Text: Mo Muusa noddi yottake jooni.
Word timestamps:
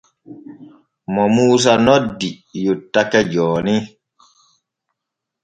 Mo 1.13 1.23
Muusa 1.33 1.73
noddi 1.85 2.29
yottake 2.65 3.19
jooni. 3.31 3.75